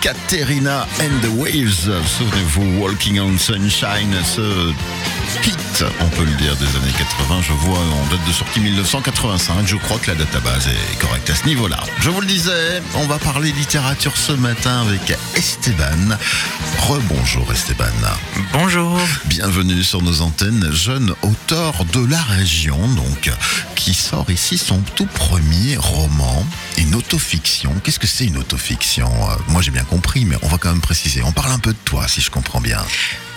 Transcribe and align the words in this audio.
Katerina 0.00 0.86
and 1.00 1.20
the 1.22 1.30
Waves. 1.38 1.90
Souvenez-vous, 2.18 2.80
Walking 2.80 3.20
on 3.20 3.38
Sunshine, 3.38 4.14
ce 4.24 4.72
hit, 5.44 5.84
on 6.00 6.08
peut 6.08 6.24
le 6.24 6.36
dire, 6.36 6.56
des 6.56 6.66
années 6.66 6.92
80. 6.96 7.42
Je 7.42 7.52
vois 7.52 7.78
en 7.78 8.06
date 8.10 8.26
de 8.26 8.32
sortie 8.32 8.60
1985. 8.60 9.66
Je 9.66 9.76
crois 9.76 9.98
que 9.98 10.10
la 10.10 10.16
database 10.16 10.68
est 10.68 10.98
correcte 10.98 11.30
à 11.30 11.34
ce 11.34 11.46
niveau-là. 11.46 11.78
Je 12.00 12.10
vous 12.10 12.20
le 12.20 12.26
disais, 12.26 12.82
on 12.94 13.06
va 13.06 13.18
parler 13.18 13.52
littérature 13.52 14.16
ce 14.16 14.32
matin 14.32 14.82
avec 14.82 15.16
Esteban. 15.34 16.16
Rebonjour 16.88 17.50
Esteban. 17.52 17.84
Bonjour. 18.52 18.98
Bienvenue 19.26 19.82
sur 19.82 20.02
nos 20.02 20.20
antennes, 20.22 20.70
jeune 20.72 21.12
auteur 21.22 21.84
de 21.92 22.06
la 22.06 22.22
région, 22.22 22.78
donc, 22.88 23.30
qui 23.86 23.94
sort 23.94 24.28
ici 24.30 24.58
son 24.58 24.80
tout 24.96 25.06
premier 25.06 25.76
roman, 25.76 26.44
une 26.76 26.96
autofiction. 26.96 27.72
Qu'est-ce 27.84 28.00
que 28.00 28.08
c'est 28.08 28.24
une 28.24 28.36
autofiction? 28.36 29.06
Euh, 29.06 29.36
Moi 29.46 29.62
j'ai 29.62 29.70
bien 29.70 29.84
compris, 29.84 30.24
mais 30.24 30.34
on 30.42 30.48
va 30.48 30.58
quand 30.58 30.70
même 30.70 30.80
préciser. 30.80 31.22
On 31.22 31.30
parle 31.30 31.52
un 31.52 31.60
peu 31.60 31.70
de 31.70 31.78
toi, 31.84 32.08
si 32.08 32.20
je 32.20 32.28
comprends 32.28 32.60
bien. 32.60 32.84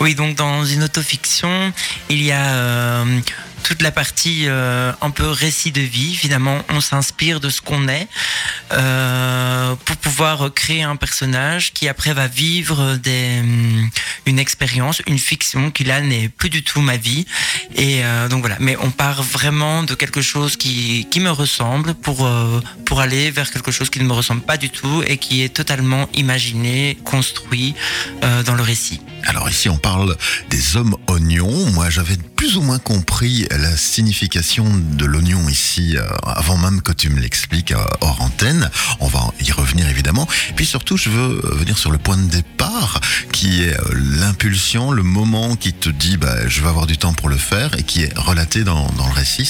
Oui, 0.00 0.16
donc 0.16 0.34
dans 0.34 0.64
une 0.64 0.82
autofiction, 0.82 1.72
il 2.08 2.20
y 2.20 2.32
a 2.32 2.54
euh, 2.54 3.20
toute 3.62 3.80
la 3.80 3.92
partie 3.92 4.48
euh, 4.48 4.92
un 5.00 5.10
peu 5.10 5.28
récit 5.28 5.70
de 5.70 5.82
vie. 5.82 6.16
Finalement, 6.16 6.58
on 6.68 6.80
s'inspire 6.80 7.38
de 7.38 7.48
ce 7.48 7.60
qu'on 7.60 7.86
est 7.86 8.08
pouvoir 10.00 10.52
créer 10.54 10.82
un 10.82 10.96
personnage 10.96 11.72
qui 11.72 11.88
après 11.88 12.12
va 12.12 12.26
vivre 12.26 12.96
des, 12.96 13.40
hum, 13.40 13.90
une 14.26 14.38
expérience, 14.38 15.02
une 15.06 15.18
fiction 15.18 15.70
qui 15.70 15.84
là 15.84 16.00
n'est 16.00 16.28
plus 16.28 16.50
du 16.50 16.62
tout 16.62 16.80
ma 16.80 16.96
vie. 16.96 17.26
Et 17.74 18.04
euh, 18.04 18.28
donc 18.28 18.40
voilà, 18.40 18.56
mais 18.60 18.76
on 18.80 18.90
part 18.90 19.22
vraiment 19.22 19.82
de 19.82 19.94
quelque 19.94 20.22
chose 20.22 20.56
qui, 20.56 21.06
qui 21.10 21.20
me 21.20 21.30
ressemble 21.30 21.94
pour, 21.94 22.26
euh, 22.26 22.60
pour 22.86 23.00
aller 23.00 23.30
vers 23.30 23.50
quelque 23.50 23.70
chose 23.70 23.90
qui 23.90 24.00
ne 24.00 24.04
me 24.04 24.12
ressemble 24.12 24.42
pas 24.42 24.56
du 24.56 24.70
tout 24.70 25.02
et 25.06 25.18
qui 25.18 25.42
est 25.42 25.50
totalement 25.50 26.08
imaginé, 26.14 26.98
construit 27.04 27.74
euh, 28.24 28.42
dans 28.42 28.54
le 28.54 28.62
récit. 28.62 29.00
Alors 29.26 29.48
ici 29.48 29.68
on 29.68 29.78
parle 29.78 30.16
des 30.48 30.76
hommes 30.76 30.96
oignons. 31.08 31.70
Moi 31.72 31.90
j'avais 31.90 32.16
plus 32.50 32.58
ou 32.58 32.62
moins 32.62 32.80
compris 32.80 33.46
la 33.52 33.76
signification 33.76 34.66
de 34.74 35.04
l'oignon 35.04 35.48
ici 35.48 35.96
euh, 35.96 36.02
avant 36.24 36.58
même 36.58 36.82
que 36.82 36.90
tu 36.90 37.08
me 37.08 37.20
l'expliques 37.20 37.70
euh, 37.70 37.84
hors 38.00 38.20
antenne. 38.22 38.68
On 38.98 39.06
va 39.06 39.32
y 39.40 39.52
revenir 39.52 39.88
évidemment. 39.88 40.26
Puis 40.56 40.66
surtout 40.66 40.96
je 40.96 41.10
veux 41.10 41.44
euh, 41.44 41.54
venir 41.54 41.78
sur 41.78 41.92
le 41.92 41.98
point 41.98 42.16
de 42.16 42.28
départ 42.28 43.00
qui 43.30 43.62
est 43.62 43.76
l'impulsion, 43.92 44.90
le 44.90 45.04
moment 45.04 45.54
qui 45.54 45.72
te 45.72 45.90
dit 45.90 46.16
bah, 46.16 46.48
je 46.48 46.60
vais 46.60 46.68
avoir 46.68 46.88
du 46.88 46.98
temps 46.98 47.12
pour 47.12 47.28
le 47.28 47.36
faire 47.36 47.78
et 47.78 47.84
qui 47.84 48.02
est 48.02 48.18
relaté 48.18 48.64
dans, 48.64 48.90
le 48.96 49.14
récit. 49.14 49.48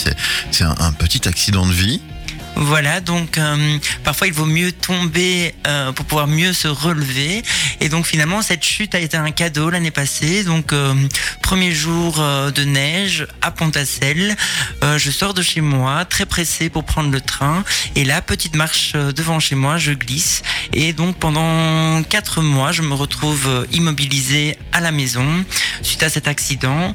C'est, 0.51 0.65
un 0.65 0.93
petit 0.93 1.27
accident 1.27 1.65
de 1.65 1.73
vie. 1.73 2.03
Voilà, 2.57 3.01
donc 3.01 3.39
euh, 3.39 3.79
parfois 4.05 4.27
il 4.27 4.33
vaut 4.33 4.45
mieux 4.45 4.73
tomber 4.73 5.55
euh, 5.67 5.93
pour 5.93 6.05
pouvoir 6.05 6.27
mieux 6.27 6.53
se 6.53 6.69
relever. 6.69 7.43
Et 7.81 7.89
donc 7.89 8.07
finalement 8.07 8.43
cette 8.43 8.65
chute 8.65 8.95
a 8.95 9.01
été 9.01 9.17
un 9.17 9.31
cadeau 9.31 9.71
l'année 9.71 9.91
passée. 9.91 10.45
Donc 10.45 10.73
euh, 10.73 10.95
premier 11.43 11.73
jour 11.73 12.17
de 12.19 12.65
neige 12.65 13.27
à 13.41 13.51
Pontacelle, 13.51 14.37
je 14.83 15.11
sors 15.11 15.35
de 15.35 15.43
chez 15.43 15.61
moi 15.61 16.05
très 16.05 16.27
pressé 16.27 16.69
pour 16.69 16.85
prendre 16.85 17.11
le 17.11 17.21
train. 17.21 17.65
Et 17.97 18.05
là 18.05 18.21
petite 18.21 18.55
marche 18.55 18.93
devant 18.93 19.41
chez 19.41 19.55
moi, 19.55 19.79
je 19.79 19.93
glisse. 19.93 20.43
Et 20.73 20.93
donc 20.93 21.17
pendant 21.17 22.03
quatre 22.03 22.43
mois, 22.43 22.73
je 22.73 22.83
me 22.83 22.95
retrouve 22.95 23.67
immobilisé 23.73 24.59
à 24.73 24.81
la 24.81 24.91
maison 24.91 25.45
suite 25.83 26.03
à 26.03 26.11
cet 26.11 26.29
accident 26.29 26.95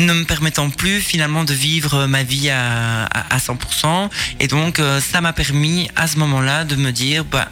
ne 0.00 0.12
me 0.12 0.24
permettant 0.24 0.70
plus 0.70 1.00
finalement 1.00 1.44
de 1.44 1.54
vivre 1.54 2.06
ma 2.06 2.22
vie 2.22 2.50
à, 2.50 3.04
à, 3.04 3.34
à 3.34 3.38
100%. 3.38 4.10
Et 4.40 4.48
donc, 4.48 4.78
euh, 4.78 5.00
ça 5.00 5.20
m'a 5.20 5.32
permis 5.32 5.88
à 5.96 6.06
ce 6.06 6.18
moment-là 6.18 6.64
de 6.64 6.76
me 6.76 6.90
dire, 6.90 7.24
bah, 7.24 7.48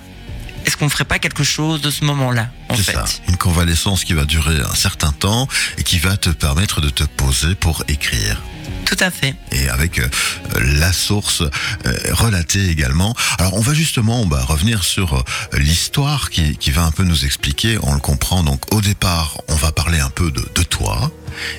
est-ce 0.69 0.77
qu'on 0.77 0.91
ferait 0.91 1.06
pas 1.06 1.19
quelque 1.19 1.44
chose 1.44 1.80
de 1.80 1.91
ce 1.91 2.05
moment-là, 2.05 2.50
en 2.69 2.77
C'est 2.77 2.83
fait 2.83 2.92
ça. 2.92 3.06
Une 3.27 3.38
convalescence 3.38 4.05
qui 4.05 4.12
va 4.12 4.27
durer 4.27 4.61
un 4.61 4.75
certain 4.75 5.12
temps 5.12 5.48
et 5.78 5.83
qui 5.83 5.98
va 5.98 6.19
te 6.19 6.28
permettre 6.28 6.83
de 6.83 6.91
te 6.91 7.05
poser 7.05 7.55
pour 7.55 7.84
écrire. 7.88 8.42
Tout 8.84 8.97
à 9.00 9.10
fait. 9.10 9.34
et 9.53 9.69
avec 9.69 9.98
euh, 9.98 10.09
la 10.60 10.92
source 10.92 11.42
euh, 11.42 11.94
relatée 12.12 12.69
également. 12.70 13.15
Alors 13.38 13.54
on 13.54 13.60
va 13.60 13.75
justement 13.75 14.22
revenir 14.22 14.82
sur 14.82 15.15
euh, 15.15 15.59
l'histoire 15.59 16.31
qui, 16.31 16.56
qui 16.56 16.71
va 16.71 16.84
un 16.84 16.91
peu 16.91 17.04
nous 17.04 17.25
expliquer, 17.25 17.78
on 17.82 17.92
le 17.92 18.00
comprend, 18.00 18.42
donc 18.42 18.62
au 18.72 18.81
départ 18.81 19.41
on 19.48 19.56
va 19.56 19.72
parler 19.72 20.00
un 20.00 20.10
peu 20.10 20.31
de, 20.31 20.47
de 20.54 20.62
toi, 20.62 21.10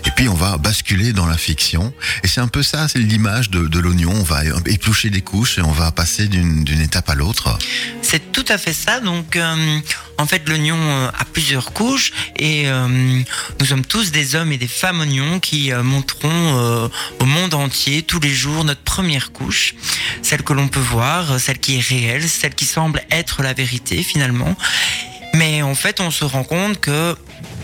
et 0.05 0.11
puis 0.15 0.27
on 0.27 0.33
va 0.33 0.57
basculer 0.57 1.13
dans 1.13 1.27
la 1.27 1.37
fiction, 1.37 1.93
et 2.23 2.27
c'est 2.27 2.41
un 2.41 2.47
peu 2.47 2.63
ça, 2.63 2.87
c'est 2.87 2.99
l'image 2.99 3.49
de, 3.49 3.67
de 3.67 3.79
l'oignon, 3.79 4.11
on 4.11 4.23
va 4.23 4.43
éplucher 4.65 5.09
des 5.09 5.21
couches 5.21 5.57
et 5.59 5.61
on 5.61 5.71
va 5.71 5.91
passer 5.91 6.27
d'une 6.27 6.81
étape 6.81 7.09
à 7.09 7.15
l'autre. 7.15 7.57
C'est 8.01 8.31
tout 8.31 8.45
à 8.49 8.57
fait 8.57 8.73
ça. 8.73 8.98
Donc, 9.03 9.35
euh, 9.35 9.79
en 10.19 10.25
fait, 10.25 10.47
l'oignon 10.49 10.77
euh, 10.77 11.07
a 11.17 11.25
plusieurs 11.25 11.71
couches 11.71 12.11
et 12.35 12.63
euh, 12.67 12.87
nous 12.87 13.65
sommes 13.65 13.85
tous 13.85 14.11
des 14.11 14.35
hommes 14.35 14.51
et 14.51 14.57
des 14.57 14.67
femmes 14.67 14.99
oignons 14.99 15.39
qui 15.39 15.71
euh, 15.71 15.81
montreront 15.81 16.89
au 17.19 17.25
monde 17.25 17.53
entier 17.53 18.03
tous 18.03 18.19
les 18.19 18.33
jours 18.33 18.65
notre 18.65 18.81
première 18.81 19.31
couche, 19.31 19.75
celle 20.21 20.43
que 20.43 20.51
l'on 20.51 20.67
peut 20.67 20.79
voir, 20.79 21.39
celle 21.39 21.59
qui 21.59 21.77
est 21.77 21.81
réelle, 21.81 22.27
celle 22.27 22.53
qui 22.53 22.65
semble 22.65 23.01
être 23.11 23.43
la 23.43 23.53
vérité 23.53 24.03
finalement. 24.03 24.55
Mais 25.35 25.61
en 25.61 25.75
fait, 25.75 26.01
on 26.01 26.11
se 26.11 26.25
rend 26.25 26.43
compte 26.43 26.79
que 26.79 27.15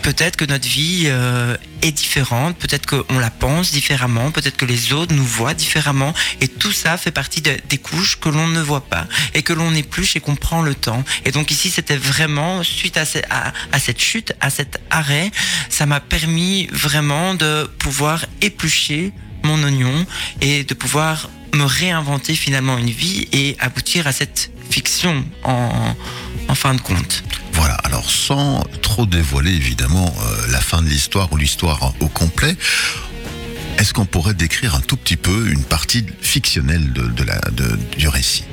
peut-être 0.06 0.36
que 0.36 0.44
notre 0.44 0.68
vie 0.68 1.06
euh, 1.06 1.56
est 1.82 1.90
différente, 1.90 2.56
peut-être 2.58 2.86
qu'on 2.86 3.18
la 3.18 3.28
pense 3.30 3.72
différemment, 3.72 4.30
peut-être 4.30 4.56
que 4.56 4.64
les 4.64 4.92
autres 4.92 5.12
nous 5.12 5.24
voient 5.24 5.52
différemment, 5.52 6.14
et 6.40 6.46
tout 6.46 6.70
ça 6.70 6.96
fait 6.96 7.10
partie 7.10 7.40
de- 7.40 7.56
des 7.68 7.78
couches 7.78 8.20
que 8.20 8.28
l'on 8.28 8.46
ne 8.46 8.60
voit 8.60 8.84
pas 8.88 9.08
et 9.34 9.42
que 9.42 9.52
l'on 9.52 9.74
épluche 9.74 10.14
et 10.14 10.20
qu'on 10.20 10.36
prend 10.36 10.62
le 10.62 10.76
temps. 10.76 11.02
Et 11.24 11.32
donc 11.32 11.50
ici, 11.50 11.70
c'était 11.70 11.96
vraiment 11.96 12.62
suite 12.62 12.96
à, 12.98 13.04
ce- 13.04 13.18
à- 13.30 13.52
à 13.72 13.78
cette 13.80 14.00
chute, 14.00 14.32
à 14.40 14.48
cet 14.48 14.80
arrêt, 14.90 15.32
ça 15.70 15.86
m'a 15.86 15.98
permis 15.98 16.68
vraiment 16.70 17.34
de 17.34 17.64
pouvoir 17.80 18.26
éplucher 18.42 19.12
mon 19.42 19.60
oignon 19.64 20.06
et 20.40 20.62
de 20.62 20.74
pouvoir 20.74 21.28
me 21.52 21.64
réinventer 21.64 22.36
finalement 22.36 22.78
une 22.78 22.90
vie 22.90 23.26
et 23.32 23.56
aboutir 23.58 24.06
à 24.06 24.12
cette 24.12 24.52
fiction 24.70 25.24
en 25.42 26.54
fin 26.54 26.74
de 26.74 26.80
compte. 26.80 27.24
Voilà, 27.56 27.74
alors 27.84 28.10
sans 28.10 28.62
trop 28.82 29.06
dévoiler 29.06 29.52
évidemment 29.52 30.14
euh, 30.20 30.52
la 30.52 30.60
fin 30.60 30.82
de 30.82 30.88
l'histoire 30.88 31.32
ou 31.32 31.36
l'histoire 31.36 31.94
au 32.00 32.08
complet, 32.08 32.56
est-ce 33.78 33.92
qu'on 33.92 34.06
pourrait 34.06 34.34
décrire 34.34 34.74
un 34.74 34.80
tout 34.80 34.96
petit 34.96 35.16
peu 35.16 35.48
une 35.50 35.64
partie 35.64 36.06
fictionnelle 36.20 36.92
du 37.96 38.08
récit? 38.08 38.44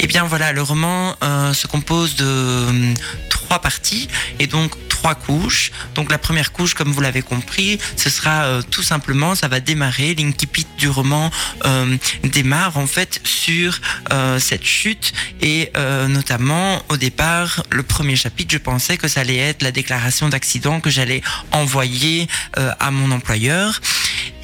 Eh 0.00 0.06
bien 0.06 0.24
voilà, 0.24 0.52
le 0.52 0.62
roman 0.62 1.14
euh, 1.22 1.52
se 1.52 1.66
compose 1.66 2.16
de 2.16 2.24
euh, 2.26 2.94
trois 3.30 3.60
parties. 3.60 4.08
Et 4.38 4.46
donc 4.46 4.76
trois 5.04 5.14
couches. 5.14 5.70
Donc 5.96 6.10
la 6.10 6.16
première 6.16 6.50
couche, 6.50 6.72
comme 6.72 6.90
vous 6.90 7.02
l'avez 7.02 7.20
compris, 7.20 7.78
ce 7.94 8.08
sera 8.08 8.44
euh, 8.44 8.62
tout 8.62 8.82
simplement, 8.82 9.34
ça 9.34 9.48
va 9.48 9.60
démarrer, 9.60 10.14
l'incipit 10.14 10.66
du 10.78 10.88
roman 10.88 11.30
euh, 11.66 11.98
démarre 12.22 12.78
en 12.78 12.86
fait 12.86 13.20
sur 13.22 13.78
euh, 14.14 14.38
cette 14.38 14.64
chute 14.64 15.12
et 15.42 15.70
notamment 16.08 16.82
au 16.88 16.96
départ, 16.96 17.62
le 17.70 17.82
premier 17.82 18.16
chapitre, 18.16 18.52
je 18.52 18.58
pensais 18.58 18.96
que 18.96 19.08
ça 19.08 19.20
allait 19.20 19.36
être 19.36 19.62
la 19.62 19.72
déclaration 19.72 20.30
d'accident 20.30 20.80
que 20.80 20.88
j'allais 20.88 21.20
envoyer 21.50 22.26
à 22.56 22.90
mon 22.90 23.10
employeur. 23.10 23.80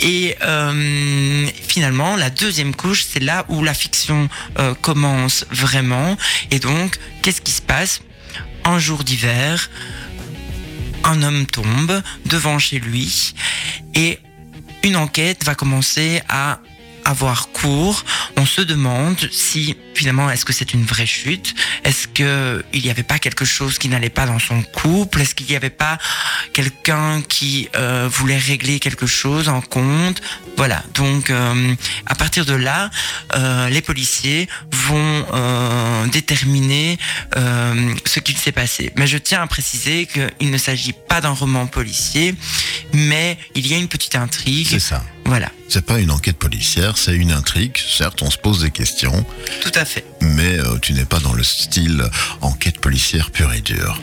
Et 0.01 0.37
finalement, 1.69 2.17
la 2.17 2.31
deuxième 2.31 2.75
couche, 2.75 3.05
c'est 3.11 3.21
là 3.21 3.47
où 3.49 3.63
la 3.65 3.75
fiction 3.75 4.29
commence 4.83 5.47
vraiment. 5.51 6.17
Et 6.51 6.59
donc, 6.59 6.99
qu'est-ce 7.23 7.41
qui 7.41 7.53
se 7.53 7.63
passe? 7.63 8.01
Un 8.65 8.79
jour 8.79 9.05
d'hiver, 9.05 9.71
un 11.11 11.23
homme 11.23 11.47
tombe 11.47 12.03
devant 12.27 12.59
chez 12.59 12.79
lui 12.79 13.35
et 13.95 14.19
une 14.85 14.97
enquête 14.97 15.45
va 15.45 15.55
commencer 15.55 16.23
à 16.29 16.61
avoir 17.05 17.49
cours. 17.49 18.05
On 18.37 18.47
se 18.47 18.61
demande 18.61 19.29
si 19.33 19.77
finalement 19.95 20.31
est-ce 20.31 20.45
que 20.45 20.53
c'est 20.53 20.73
une 20.73 20.85
vraie 20.85 21.07
chute? 21.07 21.55
Est-ce 21.85 22.09
que 22.09 22.65
il 22.73 22.83
n'y 22.83 22.91
avait 22.91 23.03
pas 23.03 23.19
quelque 23.19 23.45
chose 23.45 23.79
qui 23.79 23.89
n'allait 23.89 24.09
pas 24.09 24.27
dans 24.27 24.39
son 24.39 24.63
couple? 24.63 25.21
Est-ce 25.21 25.35
qu'il 25.35 25.47
n'y 25.47 25.57
avait 25.57 25.71
pas 25.71 25.99
quelqu'un 26.53 27.23
qui 27.23 27.69
euh, 27.77 28.09
voulait 28.11 28.39
régler 28.39 28.81
quelque 28.81 29.07
chose 29.07 29.49
en 29.49 29.61
compte? 29.61 30.23
Voilà. 30.57 30.83
Donc 30.95 31.31
euh, 31.31 31.75
à 32.07 32.15
partir 32.15 32.45
de 32.47 32.55
là, 32.55 32.91
euh, 33.35 33.69
les 33.69 33.83
policiers 33.83 34.49
vont 34.73 35.27
euh, 35.33 36.07
déterminer 36.07 36.99
euh, 37.37 37.95
ce 38.05 38.21
qu'il 38.21 38.37
s'est 38.37 38.53
passé. 38.53 38.93
Mais 38.97 39.07
je 39.07 39.19
tiens 39.19 39.43
à 39.43 39.47
préciser 39.47 40.07
qu'il 40.07 40.51
ne 40.51 40.59
s'agit 40.59 40.95
pas 41.09 41.21
d'un 41.21 41.31
roman 41.31 41.67
policier, 41.67 42.35
mais 42.93 43.39
il 43.55 43.67
y 43.67 43.75
a 43.75 43.79
une 43.79 43.89
petite 43.89 44.15
intrigue. 44.17 44.67
C'est 44.69 44.81
ça. 44.81 45.03
Voilà, 45.27 45.51
C'est 45.69 45.85
pas 45.85 46.01
une 46.01 46.11
enquête 46.11 46.37
policière, 46.39 46.97
c'est 46.99 47.15
une 47.15 47.31
intrigue. 47.31 47.77
Certes, 47.77 48.23
on 48.23 48.31
se 48.31 48.39
pose 48.39 48.61
des 48.63 48.71
questions, 48.71 49.25
tout 49.63 49.71
à 49.75 49.85
fait. 49.85 50.05
mais 50.21 50.59
euh, 50.59 50.79
tu 50.83 50.93
n'es 50.93 51.05
pas 51.05 51.21
dans 51.21 51.33
le 51.33 51.45
style 51.45 52.05
enquête 52.41 52.81
policière 52.81 53.31
pure 53.31 53.53
et 53.53 53.61
dure. 53.61 54.01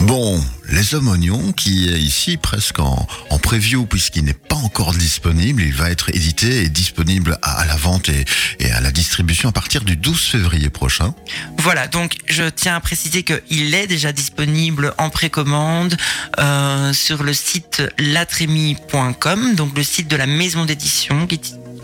Bon, 0.00 0.40
les 0.68 0.94
hommes 0.94 1.08
oignons 1.08 1.52
qui 1.52 1.88
est 1.88 1.98
ici 1.98 2.36
presque 2.36 2.78
en, 2.78 3.06
en 3.30 3.38
preview 3.38 3.86
puisqu'il 3.86 4.24
n'est 4.24 4.34
pas 4.34 4.56
encore 4.56 4.92
disponible. 4.92 5.62
Il 5.62 5.72
va 5.72 5.90
être 5.90 6.10
édité 6.10 6.62
et 6.62 6.68
disponible 6.68 7.38
à, 7.42 7.64
la 7.66 7.76
vente 7.76 8.08
et, 8.08 8.70
à 8.70 8.80
la 8.80 8.92
distribution 8.92 9.48
à 9.48 9.52
partir 9.52 9.84
du 9.84 9.96
12 9.96 10.20
février 10.20 10.70
prochain. 10.70 11.14
Voilà, 11.58 11.88
donc 11.88 12.16
je 12.26 12.44
tiens 12.48 12.76
à 12.76 12.80
préciser 12.80 13.22
qu'il 13.22 13.74
est 13.74 13.86
déjà 13.86 14.12
disponible 14.12 14.94
en 14.98 15.10
précommande 15.10 15.96
euh, 16.38 16.92
sur 16.92 17.22
le 17.22 17.32
site 17.32 17.82
latrémie.com, 17.98 19.54
donc 19.54 19.76
le 19.76 19.82
site 19.82 20.08
de 20.08 20.16
la 20.16 20.26
maison 20.26 20.64
d'édition 20.64 21.26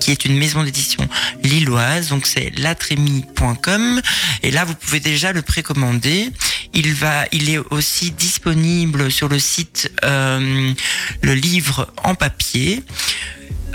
qui 0.03 0.11
est 0.11 0.25
une 0.25 0.37
maison 0.37 0.65
d'édition 0.65 1.09
lilloise. 1.45 2.09
Donc 2.09 2.27
c'est 2.27 2.51
latrémie.com 2.59 4.03
et 4.43 4.51
là 4.51 4.65
vous 4.65 4.75
pouvez 4.75 4.99
déjà 4.99 5.33
le 5.33 5.43
précommander. 5.43 6.31
Il 6.75 6.93
va, 6.95 7.27
il 7.31 7.49
est 7.51 7.59
aussi 7.71 8.11
disponible 8.11 9.13
sur 9.13 9.29
le 9.29 9.39
site 9.39 9.93
euh, 10.05 10.73
le 11.21 11.35
livre 11.35 11.93
en 12.03 12.17
papier. 12.17 12.83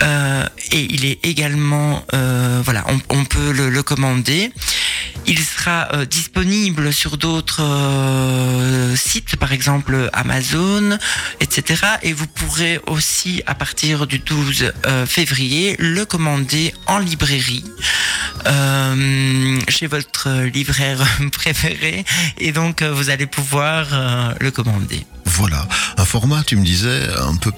Euh, 0.02 0.46
et 0.70 0.80
il 0.90 1.06
est 1.06 1.18
également, 1.24 2.04
euh, 2.14 2.60
voilà, 2.64 2.84
on, 3.08 3.24
peut 3.24 3.50
le, 3.52 3.82
commander. 3.82 4.52
Il 5.28 5.40
sera 5.40 5.88
euh, 5.92 6.06
disponible 6.06 6.90
sur 6.90 7.18
d'autres 7.18 7.62
euh, 7.62 8.96
sites, 8.96 9.36
par 9.36 9.52
exemple 9.52 10.08
Amazon, 10.14 10.98
etc. 11.40 11.82
Et 12.02 12.14
vous 12.14 12.26
pourrez 12.26 12.80
aussi, 12.86 13.42
à 13.46 13.54
partir 13.54 14.06
du 14.06 14.20
12 14.20 14.72
euh, 14.86 15.04
février, 15.04 15.76
le 15.78 16.06
commander 16.06 16.72
en 16.86 16.98
librairie 16.98 17.64
chez 19.68 19.86
votre 19.86 20.30
livraire 20.54 21.00
préféré. 21.32 22.06
Et 22.38 22.52
donc, 22.52 22.82
vous 22.82 23.10
allez 23.10 23.26
pouvoir 23.26 24.34
le 24.40 24.50
commander. 24.50 25.04
Voilà, 25.26 25.68
un 25.98 26.04
format, 26.06 26.42
tu 26.44 26.56
me 26.56 26.64
disais, 26.64 27.08
un 27.18 27.36
peu 27.36 27.52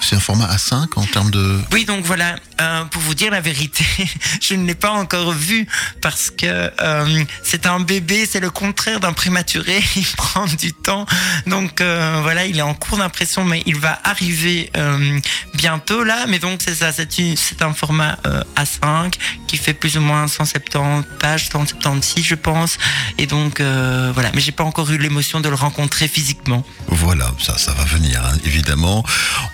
c'est 0.00 0.16
un 0.16 0.20
format 0.20 0.46
A5 0.46 0.88
en 0.96 1.04
termes 1.04 1.30
de... 1.30 1.60
Oui, 1.72 1.84
donc 1.84 2.04
voilà, 2.04 2.36
euh, 2.60 2.84
pour 2.86 3.00
vous 3.02 3.14
dire 3.14 3.30
la 3.30 3.40
vérité, 3.40 3.84
je 4.40 4.54
ne 4.54 4.66
l'ai 4.66 4.74
pas 4.74 4.90
encore 4.90 5.32
vu 5.32 5.66
parce 6.00 6.30
que 6.30 6.70
euh, 6.80 7.24
c'est 7.42 7.66
un 7.66 7.80
bébé, 7.80 8.26
c'est 8.30 8.40
le 8.40 8.50
contraire 8.50 9.00
d'un 9.00 9.12
prématuré, 9.12 9.82
il 9.96 10.06
prend 10.16 10.46
du 10.46 10.72
temps. 10.72 11.06
Donc 11.46 11.80
euh, 11.80 12.20
voilà, 12.22 12.46
il 12.46 12.58
est 12.58 12.62
en 12.62 12.74
cours 12.74 12.98
d'impression, 12.98 13.44
mais 13.44 13.62
il 13.66 13.76
va 13.76 14.00
arriver 14.04 14.70
euh, 14.76 15.18
bientôt 15.54 16.04
là. 16.04 16.26
Mais 16.28 16.38
donc 16.38 16.60
c'est 16.64 16.74
ça, 16.74 16.90
c'est 16.92 17.62
un 17.62 17.72
format 17.72 18.18
euh, 18.26 18.42
A5 18.56 19.14
qui 19.46 19.56
fait 19.56 19.74
plus 19.74 19.96
ou 19.96 20.00
moins 20.00 20.28
170 20.28 21.04
pages, 21.18 21.48
176 21.48 22.24
je 22.24 22.34
pense. 22.34 22.78
Et 23.18 23.26
donc 23.26 23.60
voilà, 23.60 24.30
mais 24.34 24.40
j'ai 24.40 24.52
pas 24.52 24.64
encore 24.64 24.90
eu 24.90 24.98
l'émotion 24.98 25.40
de 25.40 25.48
le 25.48 25.54
rencontrer 25.54 26.08
physiquement. 26.08 26.64
Voilà, 26.88 27.30
ça, 27.38 27.56
ça 27.58 27.72
va 27.72 27.84
venir, 27.84 28.22
hein, 28.24 28.36
évidemment. 28.44 29.04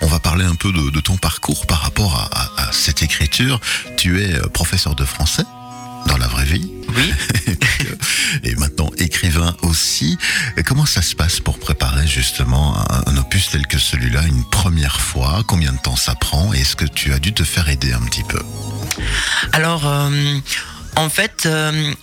On 0.01 0.07
va 0.09 0.19
parler 0.19 0.45
un 0.45 0.55
peu 0.55 0.71
de, 0.71 0.89
de 0.89 0.99
ton 0.99 1.17
parcours 1.17 1.65
par 1.67 1.81
rapport 1.81 2.15
à, 2.15 2.61
à, 2.61 2.69
à 2.69 2.71
cette 2.71 3.03
écriture. 3.03 3.59
Tu 3.97 4.21
es 4.21 4.39
professeur 4.49 4.95
de 4.95 5.05
français 5.05 5.43
dans 6.07 6.17
la 6.17 6.27
vraie 6.27 6.45
vie. 6.45 6.71
Oui. 6.95 7.13
et 8.43 8.55
maintenant 8.55 8.89
écrivain 8.97 9.55
aussi. 9.61 10.17
Et 10.57 10.63
comment 10.63 10.85
ça 10.85 11.01
se 11.01 11.15
passe 11.15 11.39
pour 11.39 11.59
préparer 11.59 12.07
justement 12.07 12.75
un, 12.77 13.03
un 13.11 13.17
opus 13.17 13.49
tel 13.51 13.67
que 13.67 13.77
celui-là 13.77 14.23
une 14.23 14.43
première 14.45 14.99
fois? 14.99 15.43
Combien 15.47 15.71
de 15.71 15.77
temps 15.77 15.95
ça 15.95 16.15
prend? 16.15 16.51
Est-ce 16.53 16.75
que 16.75 16.85
tu 16.85 17.13
as 17.13 17.19
dû 17.19 17.33
te 17.33 17.43
faire 17.43 17.69
aider 17.69 17.93
un 17.93 18.01
petit 18.01 18.23
peu? 18.23 18.41
Alors, 19.53 19.85
euh, 19.87 20.39
en 20.95 21.09
fait, 21.09 21.43
euh, 21.45 21.93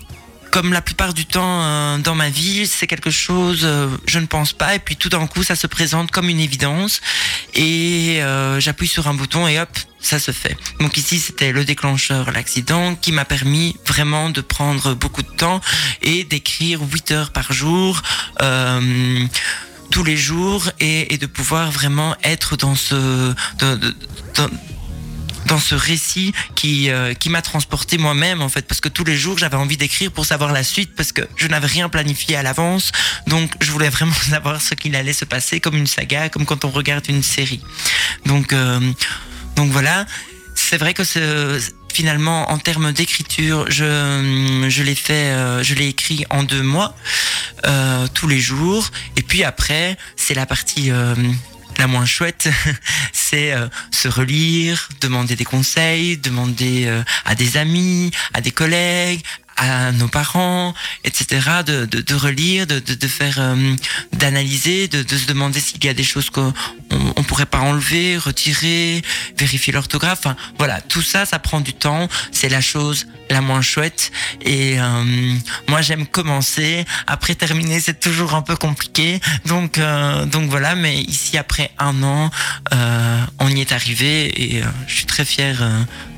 comme 0.56 0.72
la 0.72 0.80
plupart 0.80 1.12
du 1.12 1.26
temps 1.26 1.60
euh, 1.60 1.98
dans 1.98 2.14
ma 2.14 2.30
vie, 2.30 2.66
c'est 2.66 2.86
quelque 2.86 3.10
chose, 3.10 3.60
euh, 3.64 3.94
je 4.06 4.18
ne 4.18 4.24
pense 4.24 4.54
pas, 4.54 4.74
et 4.74 4.78
puis 4.78 4.96
tout 4.96 5.10
d'un 5.10 5.26
coup, 5.26 5.42
ça 5.42 5.54
se 5.54 5.66
présente 5.66 6.10
comme 6.10 6.30
une 6.30 6.40
évidence, 6.40 7.02
et 7.54 8.22
euh, 8.22 8.58
j'appuie 8.58 8.88
sur 8.88 9.06
un 9.06 9.12
bouton 9.12 9.46
et 9.46 9.60
hop, 9.60 9.68
ça 10.00 10.18
se 10.18 10.30
fait. 10.30 10.56
Donc 10.80 10.96
ici, 10.96 11.18
c'était 11.18 11.52
le 11.52 11.66
déclencheur, 11.66 12.30
l'accident, 12.32 12.94
qui 12.94 13.12
m'a 13.12 13.26
permis 13.26 13.76
vraiment 13.86 14.30
de 14.30 14.40
prendre 14.40 14.94
beaucoup 14.94 15.20
de 15.20 15.28
temps 15.28 15.60
et 16.00 16.24
d'écrire 16.24 16.80
8 16.90 17.10
heures 17.10 17.32
par 17.32 17.52
jour. 17.52 18.00
Tous 19.90 20.04
les 20.04 20.16
jours 20.16 20.70
et, 20.80 21.18
de 21.18 21.26
pouvoir 21.26 21.70
vraiment 21.70 22.16
être 22.24 22.56
dans 22.56 22.74
ce 22.74 23.34
dans 25.46 25.58
ce 25.58 25.74
récit 25.74 26.32
qui 26.54 26.90
euh, 26.90 27.14
qui 27.14 27.30
m'a 27.30 27.42
transporté 27.42 27.98
moi-même 27.98 28.42
en 28.42 28.48
fait. 28.48 28.66
Parce 28.66 28.80
que 28.80 28.88
tous 28.88 29.04
les 29.04 29.16
jours 29.16 29.38
j'avais 29.38 29.56
envie 29.56 29.76
d'écrire 29.76 30.10
pour 30.10 30.26
savoir 30.26 30.52
la 30.52 30.62
suite 30.62 30.94
parce 30.94 31.12
que 31.12 31.22
je 31.36 31.46
n'avais 31.46 31.66
rien 31.66 31.88
planifié 31.88 32.36
à 32.36 32.42
l'avance. 32.42 32.92
Donc 33.26 33.52
je 33.60 33.70
voulais 33.70 33.88
vraiment 33.88 34.12
savoir 34.30 34.60
ce 34.60 34.74
qu'il 34.74 34.94
allait 34.96 35.12
se 35.12 35.24
passer 35.24 35.60
comme 35.60 35.76
une 35.76 35.86
saga 35.86 36.28
comme 36.28 36.44
quand 36.44 36.64
on 36.64 36.70
regarde 36.70 37.04
une 37.08 37.22
série. 37.22 37.62
Donc 38.26 38.52
euh, 38.52 38.80
donc 39.56 39.70
voilà. 39.70 40.06
C'est 40.54 40.78
vrai 40.78 40.94
que 40.94 41.02
finalement 41.92 42.50
en 42.50 42.58
termes 42.58 42.92
d'écriture 42.92 43.66
je 43.70 44.66
je 44.68 44.82
l'ai 44.82 44.94
fait 44.94 45.32
euh, 45.32 45.62
je 45.62 45.74
l'ai 45.74 45.88
écrit 45.88 46.24
en 46.30 46.42
deux 46.42 46.62
mois 46.62 46.94
tous 48.14 48.28
les 48.28 48.40
jours. 48.40 48.90
Et 49.16 49.22
puis 49.22 49.44
après 49.44 49.96
c'est 50.16 50.34
la 50.34 50.46
partie 50.46 50.90
la 51.78 51.86
moins 51.86 52.06
chouette, 52.06 52.48
c'est 53.12 53.52
euh, 53.52 53.68
se 53.90 54.08
relire, 54.08 54.88
demander 55.00 55.36
des 55.36 55.44
conseils, 55.44 56.16
demander 56.16 56.86
euh, 56.86 57.02
à 57.24 57.34
des 57.34 57.56
amis, 57.56 58.10
à 58.32 58.40
des 58.40 58.50
collègues, 58.50 59.22
à 59.56 59.92
nos 59.92 60.08
parents, 60.08 60.74
etc., 61.04 61.40
de, 61.66 61.84
de, 61.86 62.00
de 62.00 62.14
relire, 62.14 62.66
de, 62.66 62.78
de, 62.78 63.08
faire, 63.08 63.36
euh, 63.38 63.74
d'analyser, 64.12 64.88
de, 64.88 65.02
de 65.02 65.16
se 65.16 65.26
demander 65.26 65.60
s'il 65.60 65.84
y 65.84 65.88
a 65.88 65.94
des 65.94 66.04
choses 66.04 66.30
qu'on 66.30 66.52
on 66.90 67.22
pourrait 67.22 67.46
pas 67.46 67.60
enlever, 67.60 68.16
retirer, 68.18 69.02
vérifier 69.38 69.72
l'orthographe. 69.72 70.20
Enfin, 70.20 70.36
voilà, 70.58 70.80
tout 70.80 71.02
ça, 71.02 71.26
ça 71.26 71.38
prend 71.38 71.60
du 71.60 71.72
temps. 71.72 72.08
C'est 72.32 72.48
la 72.48 72.60
chose 72.60 73.06
la 73.28 73.40
moins 73.40 73.62
chouette. 73.62 74.12
Et 74.42 74.78
euh, 74.78 75.34
moi, 75.68 75.82
j'aime 75.82 76.06
commencer. 76.06 76.84
Après 77.06 77.34
terminer, 77.34 77.80
c'est 77.80 77.98
toujours 77.98 78.34
un 78.34 78.42
peu 78.42 78.56
compliqué. 78.56 79.20
Donc, 79.46 79.78
euh, 79.78 80.26
donc 80.26 80.48
voilà. 80.48 80.74
Mais 80.74 81.00
ici, 81.00 81.36
après 81.36 81.70
un 81.78 82.02
an, 82.02 82.30
on 83.38 83.48
y 83.48 83.60
est 83.60 83.72
arrivé 83.72 84.56
et 84.56 84.62
je 84.86 84.94
suis 84.94 85.06
très 85.06 85.24
fier 85.24 85.58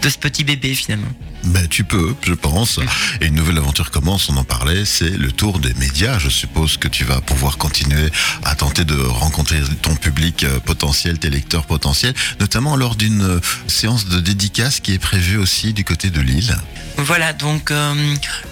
de 0.02 0.08
ce 0.08 0.18
petit 0.18 0.44
bébé 0.44 0.74
finalement. 0.74 1.12
Ben, 1.44 1.66
tu 1.68 1.84
peux, 1.84 2.14
je 2.22 2.34
pense. 2.34 2.80
Et 3.20 3.27
une 3.28 3.34
nouvelle 3.34 3.58
aventure 3.58 3.90
commence, 3.90 4.30
on 4.30 4.36
en 4.38 4.44
parlait, 4.44 4.86
c'est 4.86 5.10
le 5.10 5.30
tour 5.30 5.58
des 5.58 5.74
médias. 5.74 6.18
Je 6.18 6.30
suppose 6.30 6.78
que 6.78 6.88
tu 6.88 7.04
vas 7.04 7.20
pouvoir 7.20 7.58
continuer 7.58 8.10
à 8.42 8.54
tenter 8.54 8.86
de 8.86 8.98
rencontrer 8.98 9.60
ton 9.82 9.94
public 9.94 10.46
potentiel, 10.64 11.18
tes 11.18 11.28
lecteurs 11.28 11.66
potentiels, 11.66 12.14
notamment 12.40 12.74
lors 12.76 12.96
d'une 12.96 13.40
séance 13.66 14.06
de 14.06 14.20
dédicace 14.20 14.80
qui 14.80 14.94
est 14.94 14.98
prévue 14.98 15.36
aussi 15.36 15.74
du 15.74 15.84
côté 15.84 16.08
de 16.08 16.20
Lille. 16.20 16.56
Voilà, 16.96 17.32
donc 17.32 17.70
euh, 17.70 17.94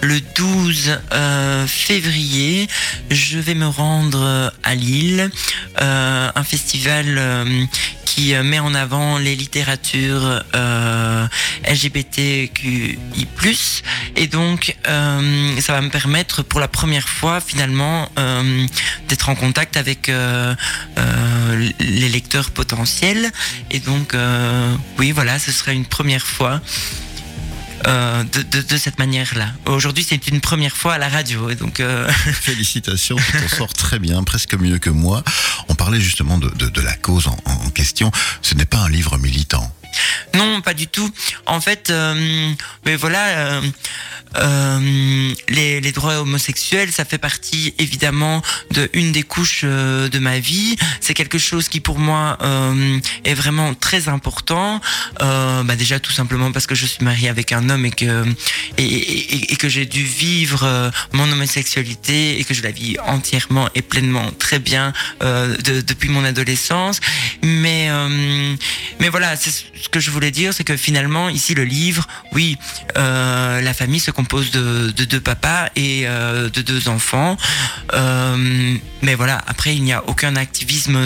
le 0.01 0.21
12 0.21 0.99
euh, 1.11 1.67
février, 1.67 2.69
je 3.11 3.39
vais 3.39 3.55
me 3.55 3.67
rendre 3.67 4.53
à 4.63 4.75
Lille, 4.75 5.29
euh, 5.81 6.31
un 6.33 6.43
festival 6.43 7.67
qui 8.17 8.33
met 8.33 8.57
en 8.57 8.73
avant 8.73 9.19
les 9.19 9.35
littératures 9.35 10.41
euh, 10.55 11.27
LGBTQI+. 11.67 12.97
Et 14.15 14.25
donc, 14.25 14.75
euh, 14.87 15.61
ça 15.61 15.73
va 15.73 15.81
me 15.81 15.89
permettre 15.91 16.41
pour 16.41 16.59
la 16.59 16.67
première 16.67 17.07
fois, 17.07 17.39
finalement, 17.39 18.09
euh, 18.17 18.65
d'être 19.07 19.29
en 19.29 19.35
contact 19.35 19.77
avec 19.77 20.11
les 21.79 22.09
lecteurs 22.09 22.49
potentiels. 22.49 23.31
Et 23.69 23.79
donc, 23.79 24.15
oui, 24.97 25.11
voilà, 25.11 25.37
ce 25.37 25.51
serait 25.51 25.75
une 25.75 25.85
première 25.85 26.25
fois. 26.25 26.59
Euh, 27.85 28.23
de, 28.23 28.77
cette 28.77 28.97
manière-là. 28.97 29.47
Aujourd'hui, 29.65 30.05
c'est 30.07 30.27
une 30.27 30.41
première 30.41 30.75
fois 30.75 30.95
à 30.95 30.97
la 30.97 31.09
radio. 31.09 31.53
Donc, 31.53 31.79
euh... 31.79 32.09
Félicitations, 32.11 33.15
tu 33.15 33.31
t'en 33.37 33.47
sors 33.47 33.73
très 33.73 33.99
bien, 33.99 34.23
presque 34.23 34.55
mieux 34.55 34.79
que 34.79 34.89
moi. 34.89 35.23
On 35.69 35.75
parlait 35.75 35.99
justement 35.99 36.37
de, 36.37 36.81
la 36.81 36.93
cause 36.95 37.27
en, 37.27 37.69
question. 37.71 38.11
Ce 38.41 38.55
n'est 38.55 38.65
pas 38.65 38.79
un 38.79 38.89
livre 38.89 39.17
militant. 39.17 39.71
Non, 40.35 40.61
pas 40.61 40.73
du 40.73 40.87
tout. 40.87 41.09
En 41.45 41.61
fait, 41.61 41.89
euh, 41.89 42.53
mais 42.85 42.95
voilà, 42.95 43.27
euh, 43.27 43.61
euh, 44.35 45.33
les, 45.49 45.81
les, 45.81 45.91
droits 45.91 46.19
homosexuels, 46.19 46.91
ça 46.91 47.05
fait 47.05 47.17
partie 47.17 47.73
évidemment 47.79 48.41
de 48.71 48.89
une 48.93 49.11
des 49.11 49.23
couches 49.23 49.61
euh, 49.63 50.09
de 50.09 50.19
ma 50.19 50.39
vie. 50.39 50.75
C'est 51.01 51.13
quelque 51.13 51.37
chose 51.37 51.69
qui 51.69 51.79
pour 51.79 51.97
moi 51.97 52.37
euh, 52.41 52.99
est 53.23 53.33
vraiment 53.33 53.73
très 53.73 54.09
important. 54.09 54.81
Euh, 55.21 55.63
bah 55.63 55.75
déjà 55.75 55.99
tout 55.99 56.11
simplement 56.11 56.51
parce 56.51 56.67
que 56.67 56.75
je 56.75 56.85
suis 56.85 57.03
mariée 57.03 57.29
avec 57.29 57.51
un 57.51 57.69
homme 57.69 57.85
et 57.85 57.91
que 57.91 58.25
et, 58.77 58.83
et, 58.83 59.53
et 59.53 59.55
que 59.55 59.69
j'ai 59.69 59.85
dû 59.85 60.03
vivre 60.03 60.91
mon 61.13 61.31
homosexualité 61.31 62.39
et 62.39 62.43
que 62.43 62.53
je 62.53 62.61
la 62.61 62.71
vis 62.71 62.97
entièrement 62.99 63.69
et 63.75 63.81
pleinement 63.81 64.29
très 64.37 64.59
bien 64.59 64.93
de, 65.21 65.81
depuis 65.81 66.09
mon 66.09 66.23
adolescence. 66.23 66.99
Mais 67.43 67.89
mais 68.99 69.09
voilà, 69.09 69.35
c'est 69.35 69.51
ce 69.81 69.89
que 69.89 69.99
je 69.99 70.11
voulais 70.11 70.31
dire, 70.31 70.53
c'est 70.53 70.63
que 70.63 70.77
finalement, 70.77 71.29
ici, 71.29 71.53
le 71.53 71.63
livre, 71.63 72.07
oui, 72.33 72.57
euh, 72.97 73.61
la 73.61 73.73
famille 73.73 73.99
se 73.99 74.11
compose 74.11 74.51
de, 74.51 74.91
de 74.91 75.05
deux 75.05 75.19
papas 75.19 75.69
et 75.75 76.03
euh, 76.05 76.49
de 76.49 76.61
deux 76.61 76.89
enfants. 76.89 77.37
Euh, 77.93 78.75
mais 79.01 79.15
voilà, 79.15 79.41
après, 79.47 79.75
il 79.75 79.83
n'y 79.83 79.93
a 79.93 80.03
aucun 80.07 80.35
activisme 80.35 80.97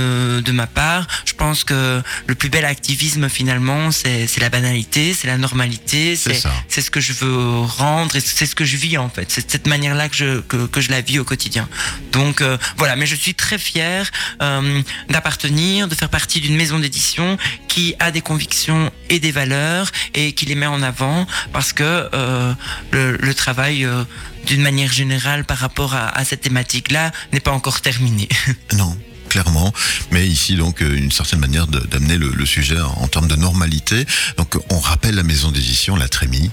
de 0.42 0.52
ma 0.52 0.68
part. 0.68 1.08
Je 1.26 1.34
pense 1.34 1.64
que 1.64 2.02
le 2.28 2.36
plus 2.36 2.50
bel 2.50 2.66
activisme, 2.66 3.30
finalement, 3.30 3.92
c'est 3.92 4.40
la 4.40 4.50
banalité, 4.50 5.14
c'est 5.14 5.28
la 5.28 5.38
normalité, 5.38 6.16
c'est 6.16 6.82
ce 6.82 6.92
que 6.92 7.00
je 7.00 7.14
veux 7.14 7.60
rendre 7.62 8.16
et 8.16 8.20
c'est 8.20 8.46
ce 8.46 8.56
que 8.56 8.66
je 8.66 8.78
vis, 8.78 8.98
en 8.98 9.10
fait. 9.10 9.30
C'est 9.30 9.46
de 9.46 9.52
cette 9.52 9.68
manière-là 9.68 10.10
que 10.10 10.16
je, 10.16 10.40
que, 10.42 10.66
que 10.68 10.82
je 10.82 10.90
la 10.90 11.02
vis 11.02 11.20
au 11.20 11.24
quotidien. 11.24 11.68
Donc, 12.12 12.42
euh, 12.42 12.58
voilà, 12.78 12.96
mais 12.96 13.06
je 13.06 13.16
suis 13.16 13.34
très 13.34 13.58
fier 13.58 14.10
euh, 14.42 14.82
d'appartenir, 15.10 15.88
de 15.88 15.96
faire 15.96 16.10
partie 16.10 16.40
d'une 16.40 16.56
maison 16.56 16.80
d'édition 16.80 17.38
qui 17.68 17.96
a 18.00 18.12
des 18.12 18.22
convictions 18.22 18.61
et 19.10 19.20
des 19.20 19.32
valeurs 19.32 19.92
et 20.14 20.34
qui 20.34 20.46
les 20.46 20.56
met 20.56 20.66
en 20.66 20.82
avant 20.82 21.26
parce 21.54 21.74
que 21.74 22.10
euh, 22.14 22.54
le, 22.92 23.34
travail 23.34 23.86
euh, 23.86 24.04
d'une 24.46 24.62
manière 24.62 24.92
générale 24.92 25.46
par 25.46 25.58
rapport 25.58 25.96
à, 25.96 26.24
cette 26.26 26.42
thématique-là 26.42 27.12
n'est 27.34 27.40
pas 27.40 27.52
encore 27.52 27.82
terminé. 27.82 28.28
Non, 28.74 28.98
clairement. 29.30 29.74
Mais 30.12 30.28
ici, 30.28 30.56
donc, 30.56 30.82
euh, 30.82 30.96
une 30.96 31.12
certaine 31.12 31.40
manière 31.40 31.68
d'amener 31.68 32.18
le, 32.18 32.46
sujet 32.46 32.80
en 32.80 33.08
termes 33.08 33.28
de 33.28 33.36
normalité. 33.36 34.06
Donc, 34.38 34.58
on 34.70 34.80
rappelle 34.80 35.16
la 35.16 35.24
maison 35.24 35.52
d'édition, 35.52 35.96
la 35.96 36.08
Trémie. 36.08 36.52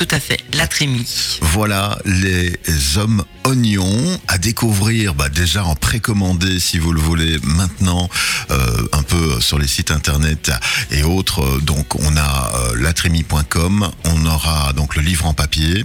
Tout 0.00 0.08
à 0.12 0.18
fait, 0.18 0.42
la 0.54 0.66
trémie. 0.66 1.38
Voilà 1.42 1.98
les 2.06 2.56
hommes 2.96 3.22
oignons 3.44 4.18
à 4.28 4.38
découvrir 4.38 5.14
bah, 5.14 5.28
déjà 5.28 5.62
en 5.62 5.74
précommandé 5.74 6.58
si 6.58 6.78
vous 6.78 6.94
le 6.94 7.00
voulez 7.02 7.36
maintenant 7.42 8.08
euh, 8.50 8.88
un 8.92 9.02
peu 9.02 9.42
sur 9.42 9.58
les 9.58 9.66
sites 9.66 9.90
internet 9.90 10.52
et 10.90 11.02
autres. 11.02 11.60
Donc 11.60 11.96
on 11.96 12.16
a 12.16 12.50
euh, 12.54 12.76
latrémie.com, 12.80 13.90
on 14.04 14.24
aura 14.24 14.72
donc 14.72 14.96
le 14.96 15.02
livre 15.02 15.26
en 15.26 15.34
papier. 15.34 15.84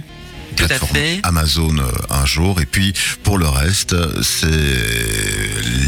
Tout 0.54 0.64
à 0.64 0.68
plateforme 0.68 0.94
fait. 0.94 1.20
Amazon 1.22 1.76
euh, 1.78 1.90
un 2.10 2.24
jour. 2.24 2.60
Et 2.60 2.66
puis 2.66 2.94
pour 3.22 3.38
le 3.38 3.48
reste 3.48 3.94
c'est 4.22 4.46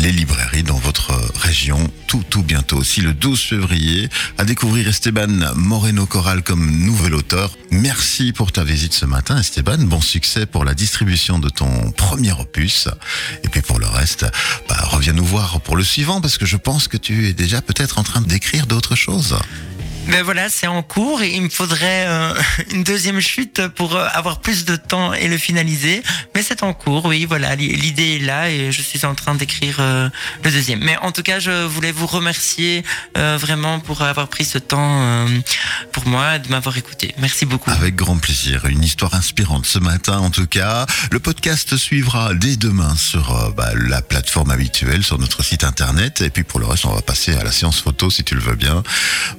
les 0.02 0.12
librairies 0.12 0.62
dans 0.62 0.78
votre 0.78 1.12
région. 1.40 1.90
Tout 2.06 2.24
tout 2.28 2.42
bientôt. 2.42 2.76
Aussi 2.76 3.00
le 3.00 3.14
12 3.14 3.40
février 3.40 4.08
à 4.38 4.44
découvrir 4.44 4.88
Esteban 4.88 5.54
Moreno 5.54 6.06
Corral 6.06 6.42
comme 6.42 6.70
nouvel 6.84 7.14
auteur. 7.14 7.56
Merci 7.70 8.32
pour 8.32 8.52
ta 8.52 8.64
visite 8.64 8.94
ce 8.94 9.04
matin 9.04 9.38
Esteban. 9.38 9.78
Bon 9.78 10.00
succès 10.00 10.46
pour 10.46 10.64
la 10.64 10.74
distribution 10.74 11.38
de 11.38 11.48
ton 11.48 11.90
premier 11.92 12.32
opus. 12.32 12.88
Et 13.44 13.48
puis 13.48 13.62
pour 13.62 13.78
le 13.78 13.86
reste 13.86 14.26
bah, 14.68 14.76
reviens 14.84 15.12
nous 15.12 15.24
voir 15.24 15.60
pour 15.60 15.76
le 15.76 15.84
suivant 15.84 16.20
parce 16.20 16.38
que 16.38 16.46
je 16.46 16.56
pense 16.56 16.88
que 16.88 16.96
tu 16.96 17.28
es 17.28 17.32
déjà 17.32 17.62
peut-être 17.62 17.98
en 17.98 18.02
train 18.02 18.20
d'écrire 18.20 18.66
d'autres 18.66 18.96
choses 18.96 19.36
Ben 20.08 20.22
voilà, 20.22 20.48
c'est 20.48 20.66
en 20.66 20.82
cours 20.82 21.22
il 21.22 21.42
me 21.42 21.48
faudrait 21.50 22.06
euh, 22.08 22.34
une 22.72 22.82
deuxième 22.82 23.20
chute 23.20 23.66
pour 23.68 23.94
euh, 23.94 24.06
avoir 24.14 24.40
plus 24.40 24.64
de 24.64 24.74
temps 24.76 25.12
et 25.12 25.28
le 25.28 25.36
finaliser. 25.36 26.02
Mais 26.34 26.42
c'est 26.42 26.62
en 26.62 26.72
cours, 26.72 27.04
oui, 27.04 27.26
voilà, 27.26 27.54
l'i- 27.54 27.76
l'idée 27.76 28.16
est 28.16 28.24
là 28.24 28.48
et 28.50 28.72
je 28.72 28.80
suis 28.82 29.04
en 29.04 29.14
train 29.14 29.34
d'écrire 29.34 29.76
euh, 29.80 30.08
le 30.44 30.50
deuxième. 30.50 30.80
Mais 30.82 30.96
en 31.02 31.12
tout 31.12 31.22
cas, 31.22 31.40
je 31.40 31.64
voulais 31.66 31.92
vous 31.92 32.06
remercier 32.06 32.84
vraiment 33.14 33.80
pour 33.80 34.02
avoir 34.02 34.28
pris 34.28 34.44
ce 34.44 34.58
temps 34.58 35.26
pour 35.92 36.06
moi, 36.06 36.38
de 36.38 36.48
m'avoir 36.48 36.76
écouté. 36.76 37.14
Merci 37.18 37.44
beaucoup. 37.46 37.70
Avec 37.70 37.94
grand 37.96 38.16
plaisir. 38.16 38.64
Une 38.66 38.82
histoire 38.82 39.14
inspirante 39.14 39.66
ce 39.66 39.78
matin, 39.78 40.18
en 40.18 40.30
tout 40.30 40.46
cas. 40.46 40.86
Le 41.10 41.18
podcast 41.20 41.76
suivra 41.76 42.34
dès 42.34 42.56
demain 42.56 42.94
sur 42.96 43.52
bah, 43.56 43.70
la 43.74 44.00
plateforme 44.02 44.50
habituelle, 44.50 45.02
sur 45.04 45.18
notre 45.18 45.42
site 45.44 45.64
internet. 45.64 46.20
Et 46.22 46.30
puis 46.30 46.44
pour 46.44 46.60
le 46.60 46.66
reste, 46.66 46.86
on 46.86 46.94
va 46.94 47.02
passer 47.02 47.34
à 47.34 47.44
la 47.44 47.52
séance 47.52 47.80
photo, 47.80 48.10
si 48.10 48.24
tu 48.24 48.34
le 48.34 48.40
veux 48.40 48.56
bien. 48.56 48.82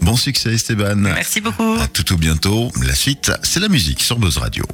Bon 0.02 0.16
succès, 0.16 0.58
Esteban. 0.60 0.96
Merci 0.98 1.40
beaucoup. 1.40 1.78
À 1.80 1.88
tout, 1.88 2.04
tout 2.04 2.18
bientôt. 2.18 2.70
La 2.86 2.94
suite, 2.94 3.32
c'est 3.44 3.62
la 3.62 3.70
musique 3.70 4.02
sur 4.02 4.20
Buzz 4.20 4.38
Radio. 4.38 4.66